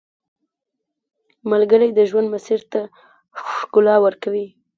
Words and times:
ملګری 1.51 1.89
د 1.93 1.99
ژوند 2.09 2.27
مسیر 2.35 2.59
ته 2.71 2.79
ښکلا 3.57 3.95
ورکوي 4.05 4.47